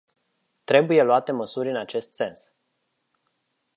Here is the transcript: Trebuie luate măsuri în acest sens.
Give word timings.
Trebuie 0.63 1.03
luate 1.03 1.31
măsuri 1.31 1.69
în 1.69 1.75
acest 1.75 2.13
sens. 2.13 2.51